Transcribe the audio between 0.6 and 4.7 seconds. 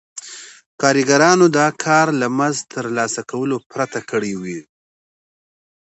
کارګرانو دا کار له مزد ترلاسه کولو پرته کړی وي